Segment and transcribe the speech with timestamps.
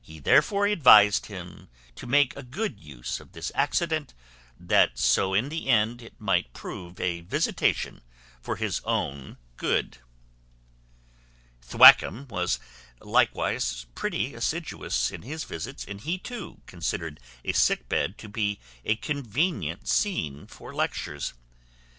[0.00, 4.14] He therefore advised him to make a good use of this accident,
[4.58, 8.00] that so in the end it might prove a visitation
[8.40, 9.98] for his own good."
[11.60, 12.58] Thwackum was
[13.02, 18.60] likewise pretty assiduous in his visits; and he too considered a sick bed to be
[18.86, 21.34] a convenient scene for lectures.